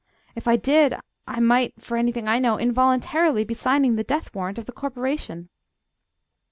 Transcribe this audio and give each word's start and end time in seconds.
If 0.33 0.47
I 0.47 0.55
did, 0.55 0.95
I 1.27 1.39
might, 1.39 1.79
for 1.79 1.95
anything 1.95 2.27
I 2.27 2.39
know, 2.39 2.57
involuntarily 2.59 3.43
be 3.43 3.53
signing 3.53 3.97
the 3.97 4.03
death 4.03 4.33
warrant 4.33 4.57
of 4.57 4.65
the 4.65 4.71
Corporation!" 4.71 5.49